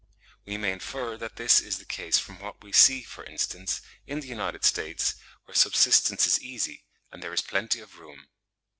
We 0.47 0.57
may 0.57 0.71
infer 0.71 1.15
that 1.17 1.35
this 1.35 1.59
is 1.61 1.77
the 1.77 1.85
case 1.85 2.17
from 2.17 2.39
what 2.39 2.63
we 2.63 2.71
see, 2.71 3.03
for 3.03 3.23
instance, 3.25 3.81
in 4.07 4.19
the 4.19 4.27
United 4.29 4.65
States, 4.65 5.13
where 5.45 5.53
subsistence 5.53 6.25
is 6.25 6.41
easy, 6.41 6.87
and 7.11 7.21
there 7.21 7.33
is 7.35 7.43
plenty 7.43 7.81
of 7.81 7.99
room. 7.99 8.25